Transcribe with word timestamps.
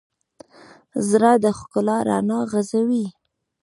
زړه 1.09 1.31
د 1.43 1.45
ښکلا 1.59 1.97
رڼا 2.09 2.39
غځوي. 2.51 3.05